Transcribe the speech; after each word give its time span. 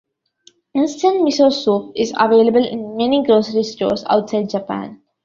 Instant 0.73 1.17
miso 1.23 1.51
soup 1.53 1.91
is 1.95 2.11
available 2.19 2.65
in 2.65 2.97
many 2.97 3.21
grocery 3.23 3.61
stores 3.61 4.03
outside 4.09 4.49
Japan. 4.49 4.99